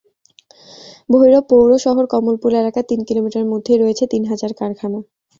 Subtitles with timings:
[1.09, 4.99] ভৈরব পৌর শহরের কমলপুর এলাকার তিন কিলোমিটারের মধ্যেই রয়েছে তিন হাজার কারখানা।